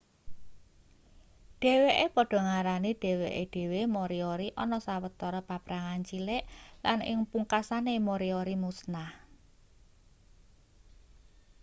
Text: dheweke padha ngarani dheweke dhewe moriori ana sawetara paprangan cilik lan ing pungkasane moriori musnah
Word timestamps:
dheweke 1.61 2.05
padha 2.15 2.39
ngarani 2.47 2.91
dheweke 3.01 3.43
dhewe 3.53 3.81
moriori 3.95 4.47
ana 4.63 4.77
sawetara 4.85 5.41
paprangan 5.49 6.01
cilik 6.09 6.43
lan 6.85 6.99
ing 7.11 7.19
pungkasane 7.31 7.93
moriori 8.07 8.55
musnah 8.63 9.09